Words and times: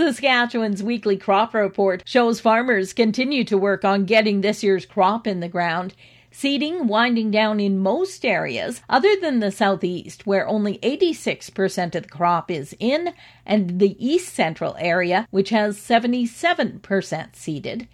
Saskatchewan's 0.00 0.82
weekly 0.82 1.18
crop 1.18 1.52
report 1.52 2.02
shows 2.06 2.40
farmers 2.40 2.94
continue 2.94 3.44
to 3.44 3.58
work 3.58 3.84
on 3.84 4.06
getting 4.06 4.40
this 4.40 4.62
year's 4.62 4.86
crop 4.86 5.26
in 5.26 5.40
the 5.40 5.48
ground. 5.48 5.94
Seeding 6.30 6.86
winding 6.86 7.30
down 7.30 7.60
in 7.60 7.78
most 7.78 8.24
areas, 8.24 8.80
other 8.88 9.14
than 9.20 9.40
the 9.40 9.50
southeast, 9.50 10.26
where 10.26 10.48
only 10.48 10.78
86% 10.78 11.94
of 11.94 12.04
the 12.04 12.08
crop 12.08 12.50
is 12.50 12.74
in, 12.80 13.12
and 13.44 13.78
the 13.78 13.94
east 14.02 14.32
central 14.32 14.74
area, 14.78 15.28
which 15.30 15.50
has 15.50 15.76
77% 15.76 17.36
seeded. 17.36 17.86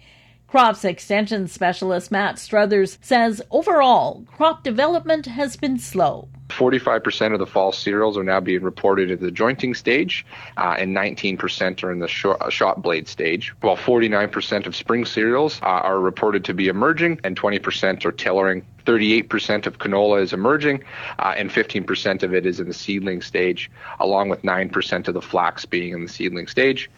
Crops 0.47 0.85
Extension 0.85 1.49
Specialist 1.49 2.09
Matt 2.09 2.39
Struthers 2.39 2.97
says 3.01 3.41
overall, 3.51 4.23
crop 4.33 4.63
development 4.63 5.25
has 5.25 5.57
been 5.57 5.77
slow. 5.77 6.29
45% 6.57 7.33
of 7.33 7.39
the 7.39 7.45
fall 7.45 7.71
cereals 7.71 8.17
are 8.17 8.23
now 8.23 8.39
being 8.39 8.63
reported 8.63 9.11
at 9.11 9.19
the 9.19 9.29
jointing 9.29 9.75
stage, 9.75 10.25
uh, 10.57 10.75
and 10.77 10.95
19% 10.95 11.83
are 11.83 11.91
in 11.91 11.99
the 11.99 12.07
short, 12.07 12.41
uh, 12.41 12.49
shot 12.49 12.81
blade 12.81 13.07
stage, 13.07 13.53
while 13.61 13.77
49% 13.77 14.65
of 14.65 14.75
spring 14.75 15.05
cereals 15.05 15.61
uh, 15.61 15.65
are 15.65 15.99
reported 15.99 16.43
to 16.45 16.55
be 16.55 16.67
emerging, 16.67 17.19
and 17.23 17.39
20% 17.39 18.05
are 18.05 18.11
tillering. 18.11 18.65
38% 18.85 19.67
of 19.67 19.77
canola 19.77 20.21
is 20.21 20.33
emerging, 20.33 20.81
uh, 21.19 21.35
and 21.37 21.51
15% 21.51 22.23
of 22.23 22.33
it 22.33 22.45
is 22.45 22.59
in 22.59 22.67
the 22.67 22.73
seedling 22.73 23.21
stage, 23.21 23.69
along 23.99 24.29
with 24.29 24.41
9% 24.41 25.07
of 25.07 25.13
the 25.13 25.21
flax 25.21 25.65
being 25.65 25.93
in 25.93 26.03
the 26.03 26.09
seedling 26.09 26.47
stage. 26.47 26.89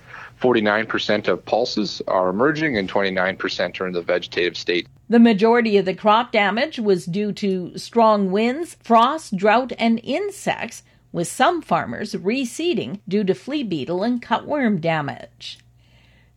49% 0.41 1.27
of 1.27 1.45
pulses 1.45 2.01
are 2.07 2.29
emerging 2.29 2.77
and 2.77 2.89
29% 2.89 3.81
are 3.81 3.87
in 3.87 3.93
the 3.93 4.01
vegetative 4.01 4.55
state. 4.55 4.87
The 5.09 5.19
majority 5.19 5.77
of 5.77 5.85
the 5.85 5.93
crop 5.93 6.31
damage 6.31 6.79
was 6.79 7.05
due 7.05 7.31
to 7.33 7.77
strong 7.77 8.31
winds, 8.31 8.77
frost, 8.81 9.35
drought, 9.35 9.73
and 9.77 9.99
insects, 10.03 10.83
with 11.11 11.27
some 11.27 11.61
farmers 11.61 12.13
reseeding 12.13 12.99
due 13.07 13.23
to 13.23 13.33
flea 13.33 13.63
beetle 13.63 14.03
and 14.03 14.21
cutworm 14.21 14.79
damage. 14.79 15.59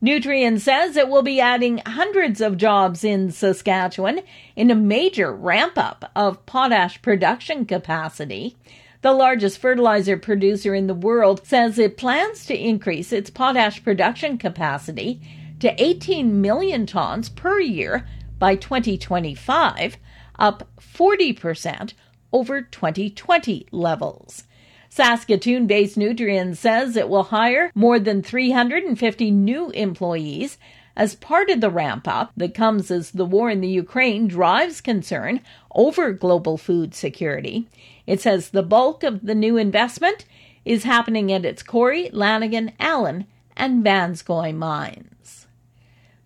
Nutrien 0.03 0.59
says 0.59 0.97
it 0.97 1.09
will 1.09 1.23
be 1.23 1.41
adding 1.41 1.81
hundreds 1.87 2.41
of 2.41 2.57
jobs 2.57 3.05
in 3.05 3.31
Saskatchewan 3.31 4.23
in 4.57 4.71
a 4.71 4.75
major 4.75 5.33
ramp 5.33 5.75
up 5.77 6.11
of 6.17 6.45
potash 6.45 7.01
production 7.03 7.65
capacity 7.67 8.57
the 9.03 9.13
largest 9.13 9.59
fertilizer 9.59 10.17
producer 10.17 10.75
in 10.75 10.87
the 10.87 10.95
world, 10.95 11.47
says 11.47 11.79
it 11.79 11.97
plans 11.97 12.47
to 12.47 12.57
increase 12.57 13.13
its 13.13 13.31
potash 13.31 13.83
production 13.85 14.39
capacity 14.39 15.21
to 15.61 15.83
18 15.83 16.41
million 16.41 16.87
tons 16.87 17.29
per 17.29 17.61
year 17.61 18.07
by 18.39 18.57
2025, 18.57 19.97
up 20.39 20.69
40% 20.81 21.93
over 22.33 22.63
2020 22.63 23.67
levels. 23.71 24.45
Saskatoon 24.89 25.67
based 25.67 25.97
Nutrien 25.97 26.57
says 26.57 26.97
it 26.97 27.09
will 27.09 27.25
hire 27.25 27.71
more 27.75 27.99
than 27.99 28.23
350 28.23 29.31
new 29.31 29.71
employees 29.71 30.59
as 30.97 31.15
part 31.15 31.51
of 31.51 31.61
the 31.61 31.71
ramp 31.71 32.07
up 32.07 32.33
that 32.37 32.55
comes 32.55 32.91
as 32.91 33.13
the 33.13 33.25
war 33.25 33.51
in 33.51 33.61
the 33.61 33.69
Ukraine 33.69 34.29
drives 34.29 34.81
concern 34.81 35.41
over 35.75 36.13
global 36.13 36.59
food 36.59 36.95
security. 36.95 37.67
It 38.07 38.21
says 38.21 38.51
the 38.51 38.63
bulk 38.63 39.03
of 39.03 39.25
the 39.25 39.35
new 39.35 39.57
investment 39.57 40.25
is 40.65 40.85
happening 40.85 41.33
at 41.33 41.45
its 41.45 41.63
Cory, 41.63 42.11
Lanigan, 42.13 42.73
Allan, 42.79 43.27
and 43.57 43.85
Vanscoy 43.85 44.55
mines. 44.55 45.47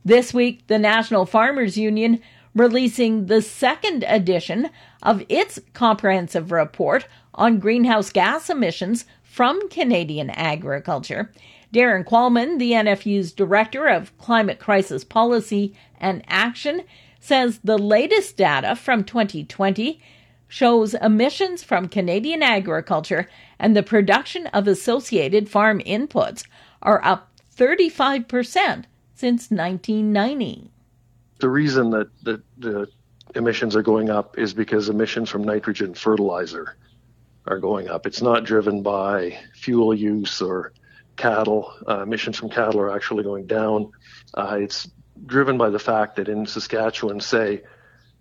This 0.05 0.33
week, 0.33 0.67
the 0.67 0.79
National 0.79 1.27
Farmers 1.27 1.77
Union 1.77 2.21
releasing 2.55 3.27
the 3.27 3.43
second 3.43 4.05
edition 4.09 4.71
of 5.03 5.23
its 5.29 5.61
comprehensive 5.75 6.51
report 6.51 7.07
on 7.35 7.59
greenhouse 7.59 8.11
gas 8.11 8.49
emissions 8.49 9.05
from 9.23 9.69
Canadian 9.69 10.31
agriculture. 10.31 11.31
Darrin 11.73 12.05
Qualman, 12.05 12.59
the 12.59 12.73
NFU's 12.73 13.33
Director 13.33 13.87
of 13.87 14.17
Climate 14.19 14.59
Crisis 14.59 15.05
Policy 15.05 15.75
and 16.01 16.23
Action, 16.29 16.83
says 17.21 17.61
the 17.65 17.79
latest 17.79 18.37
data 18.37 18.77
from 18.77 19.05
2020 19.05 20.01
shows 20.49 20.95
emissions 20.95 21.63
from 21.63 21.89
Canadian 21.89 22.43
agriculture 22.43 23.29
and 23.59 23.77
the 23.77 23.83
production 23.83 24.47
of 24.49 24.69
associated 24.69 25.49
farm 25.49 25.81
inputs 25.81 26.45
are 26.83 27.05
up 27.05 27.31
35% 27.57 28.85
since 29.15 29.51
1990. 29.51 30.71
The 31.39 31.49
reason 31.49 31.91
that, 31.91 32.09
that 32.23 32.43
the 32.59 32.87
emissions 33.35 33.75
are 33.75 33.83
going 33.83 34.09
up 34.09 34.39
is 34.39 34.55
because 34.55 34.89
emissions 34.89 35.29
from 35.29 35.43
nitrogen 35.43 35.95
fertilizer 35.95 36.77
are 37.47 37.59
going 37.59 37.89
up. 37.89 38.07
It's 38.07 38.23
not 38.23 38.45
driven 38.45 38.83
by 38.83 39.39
fuel 39.55 39.95
use 39.95 40.41
or 40.41 40.73
cattle. 41.17 41.73
Uh, 41.89 42.03
emissions 42.03 42.37
from 42.37 42.49
cattle 42.49 42.81
are 42.81 42.95
actually 42.95 43.25
going 43.25 43.47
down. 43.47 43.91
Uh, 44.35 44.59
it's 44.61 44.89
driven 45.25 45.57
by 45.59 45.71
the 45.71 45.79
fact 45.79 46.17
that 46.17 46.29
in 46.29 46.47
Saskatchewan, 46.47 47.21
say, 47.21 47.63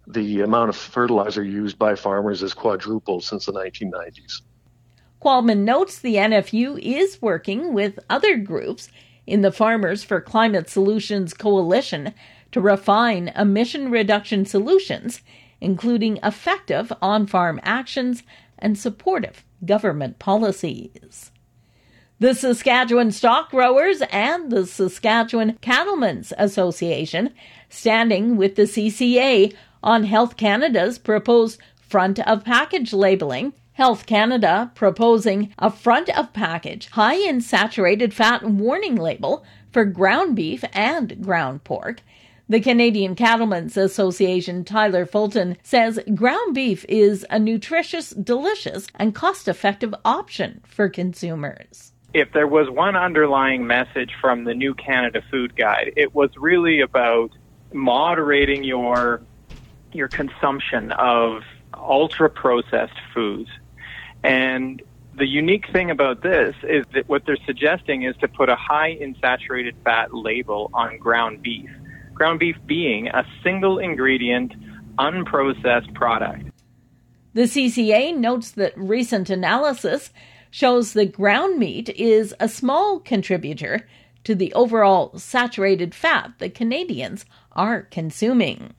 the 0.07 0.41
amount 0.41 0.69
of 0.69 0.75
fertilizer 0.75 1.43
used 1.43 1.77
by 1.77 1.95
farmers 1.95 2.41
has 2.41 2.53
quadrupled 2.53 3.23
since 3.23 3.45
the 3.45 3.53
1990s. 3.53 4.41
Qualman 5.19 5.65
notes 5.65 5.99
the 5.99 6.15
NFU 6.15 6.79
is 6.79 7.21
working 7.21 7.73
with 7.73 7.99
other 8.09 8.37
groups 8.37 8.89
in 9.25 9.41
the 9.41 9.51
Farmers 9.51 10.03
for 10.03 10.21
Climate 10.21 10.69
Solutions 10.69 11.33
Coalition 11.33 12.13
to 12.51 12.61
refine 12.61 13.29
emission 13.29 13.89
reduction 13.89 14.45
solutions, 14.45 15.21
including 15.59 16.19
effective 16.21 16.93
on 17.01 17.25
farm 17.25 17.59
actions 17.63 18.21
and 18.59 18.77
supportive 18.77 19.43
government 19.65 20.19
policies. 20.19 21.31
The 22.25 22.33
Saskatchewan 22.33 23.11
Stock 23.11 23.51
Growers 23.51 24.01
and 24.11 24.51
the 24.51 24.65
Saskatchewan 24.65 25.59
Cattlemen's 25.61 26.33
Association, 26.39 27.29
standing 27.69 28.35
with 28.35 28.55
the 28.55 28.63
CCA 28.63 29.53
on 29.83 30.05
Health 30.05 30.35
Canada's 30.35 30.97
proposed 30.97 31.61
front 31.77 32.19
of 32.21 32.43
package 32.43 32.93
labeling, 32.93 33.53
Health 33.73 34.07
Canada 34.07 34.71
proposing 34.73 35.53
a 35.59 35.69
front 35.69 36.09
of 36.17 36.33
package 36.33 36.89
high 36.89 37.13
in 37.13 37.41
saturated 37.41 38.11
fat 38.11 38.41
warning 38.43 38.95
label 38.95 39.45
for 39.71 39.85
ground 39.85 40.35
beef 40.35 40.63
and 40.73 41.21
ground 41.23 41.63
pork. 41.63 42.01
The 42.49 42.59
Canadian 42.59 43.13
Cattlemen's 43.13 43.77
Association 43.77 44.65
Tyler 44.65 45.05
Fulton 45.05 45.57
says 45.61 45.99
ground 46.15 46.55
beef 46.55 46.85
is 46.89 47.23
a 47.29 47.37
nutritious, 47.37 48.09
delicious, 48.09 48.87
and 48.95 49.13
cost 49.13 49.47
effective 49.47 49.93
option 50.03 50.61
for 50.65 50.89
consumers 50.89 51.91
if 52.15 52.31
there 52.31 52.47
was 52.47 52.69
one 52.69 52.95
underlying 52.95 53.67
message 53.67 54.13
from 54.21 54.45
the 54.45 54.53
new 54.53 54.73
Canada 54.73 55.21
Food 55.29 55.53
Guide, 55.53 55.91
it 55.97 56.15
was 56.15 56.29
really 56.37 56.79
about 56.79 57.31
moderating 57.73 58.63
your 58.63 59.21
your 59.91 60.07
consumption 60.07 60.93
of 60.93 61.43
ultra 61.73 62.29
processed 62.29 62.97
foods. 63.13 63.49
And 64.23 64.81
the 65.17 65.27
unique 65.27 65.69
thing 65.73 65.91
about 65.91 66.21
this 66.21 66.55
is 66.63 66.85
that 66.93 67.09
what 67.09 67.25
they're 67.25 67.45
suggesting 67.45 68.03
is 68.03 68.15
to 68.21 68.29
put 68.29 68.47
a 68.47 68.55
high 68.55 68.91
in 68.91 69.17
saturated 69.19 69.75
fat 69.83 70.13
label 70.13 70.71
on 70.73 70.97
ground 70.97 71.41
beef. 71.41 71.69
Ground 72.13 72.39
beef 72.39 72.55
being 72.65 73.09
a 73.09 73.25
single 73.43 73.77
ingredient, 73.77 74.53
unprocessed 74.97 75.93
product. 75.93 76.49
The 77.33 77.41
CCA 77.41 78.15
notes 78.15 78.51
that 78.51 78.71
recent 78.77 79.29
analysis 79.29 80.11
shows 80.55 80.93
that 80.93 81.11
ground 81.11 81.59
meat 81.59 81.89
is 81.89 82.33
a 82.39 82.47
small 82.47 82.97
contributor 82.97 83.85
to 84.23 84.33
the 84.33 84.53
overall 84.53 85.11
saturated 85.19 85.93
fat 85.93 86.31
that 86.37 86.55
Canadians 86.55 87.25
are 87.51 87.81
consuming. 87.81 88.73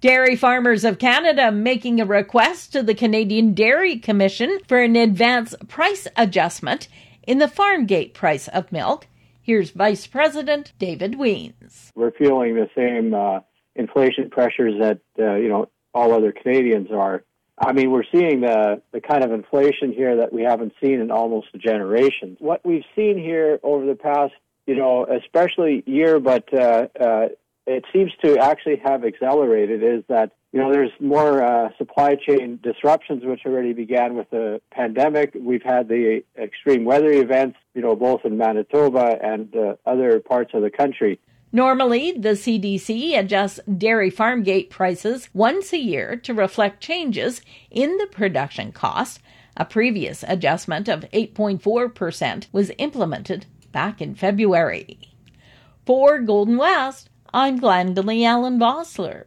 Dairy 0.00 0.36
Farmers 0.36 0.84
of 0.84 1.00
Canada 1.00 1.50
making 1.50 2.00
a 2.00 2.06
request 2.06 2.70
to 2.72 2.84
the 2.84 2.94
Canadian 2.94 3.52
Dairy 3.52 3.96
Commission 3.96 4.60
for 4.68 4.80
an 4.80 4.94
advance 4.94 5.56
price 5.66 6.06
adjustment 6.16 6.86
in 7.24 7.38
the 7.38 7.48
farm 7.48 7.84
gate 7.84 8.14
price 8.14 8.46
of 8.46 8.70
milk. 8.70 9.08
Here's 9.42 9.70
Vice 9.72 10.06
President 10.06 10.72
David 10.78 11.18
Wiens. 11.18 11.90
We're 11.96 12.12
feeling 12.12 12.54
the 12.54 12.70
same 12.76 13.12
uh, 13.12 13.40
inflation 13.74 14.30
pressures 14.30 14.74
that 14.78 15.00
uh, 15.18 15.34
you 15.34 15.48
know 15.48 15.68
all 15.92 16.12
other 16.12 16.30
Canadians 16.30 16.92
are. 16.92 17.24
I 17.60 17.72
mean, 17.72 17.90
we're 17.90 18.04
seeing 18.10 18.40
the, 18.40 18.80
the 18.92 19.02
kind 19.02 19.22
of 19.22 19.32
inflation 19.32 19.92
here 19.92 20.16
that 20.16 20.32
we 20.32 20.42
haven't 20.42 20.72
seen 20.82 20.98
in 21.00 21.10
almost 21.10 21.48
a 21.52 21.58
generation. 21.58 22.36
What 22.40 22.64
we've 22.64 22.84
seen 22.96 23.18
here 23.18 23.60
over 23.62 23.84
the 23.84 23.94
past, 23.94 24.32
you 24.66 24.76
know, 24.76 25.04
especially 25.04 25.82
year, 25.86 26.20
but 26.20 26.52
uh, 26.54 26.86
uh, 26.98 27.28
it 27.66 27.84
seems 27.92 28.12
to 28.24 28.38
actually 28.38 28.80
have 28.82 29.04
accelerated 29.04 29.82
is 29.82 30.02
that, 30.08 30.32
you 30.52 30.60
know, 30.60 30.72
there's 30.72 30.90
more 31.00 31.42
uh, 31.42 31.68
supply 31.76 32.14
chain 32.14 32.58
disruptions, 32.62 33.24
which 33.24 33.42
already 33.44 33.74
began 33.74 34.16
with 34.16 34.30
the 34.30 34.62
pandemic. 34.70 35.36
We've 35.38 35.62
had 35.62 35.86
the 35.88 36.24
extreme 36.38 36.84
weather 36.86 37.12
events, 37.12 37.58
you 37.74 37.82
know, 37.82 37.94
both 37.94 38.24
in 38.24 38.38
Manitoba 38.38 39.18
and 39.22 39.54
uh, 39.54 39.74
other 39.84 40.18
parts 40.20 40.52
of 40.54 40.62
the 40.62 40.70
country. 40.70 41.20
Normally, 41.52 42.12
the 42.12 42.30
CDC 42.30 43.18
adjusts 43.18 43.58
dairy 43.66 44.10
farm 44.10 44.44
gate 44.44 44.70
prices 44.70 45.28
once 45.34 45.72
a 45.72 45.78
year 45.78 46.14
to 46.16 46.32
reflect 46.32 46.80
changes 46.80 47.42
in 47.70 47.96
the 47.98 48.06
production 48.06 48.70
cost. 48.70 49.20
A 49.56 49.64
previous 49.64 50.24
adjustment 50.28 50.88
of 50.88 51.04
8.4% 51.12 52.46
was 52.52 52.70
implemented 52.78 53.46
back 53.72 54.00
in 54.00 54.14
February. 54.14 54.98
For 55.84 56.20
Golden 56.20 56.56
West, 56.56 57.10
I'm 57.34 57.58
Glendalee 57.58 58.24
Allen 58.24 58.60
Vossler. 58.60 59.24